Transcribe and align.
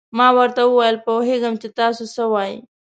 ما 0.17 0.27
ورته 0.37 0.61
وویل: 0.65 0.95
پوهېږم 1.05 1.53
چې 1.61 1.67
تاسو 1.79 2.03
څه 2.15 2.23
وایئ. 2.33 2.55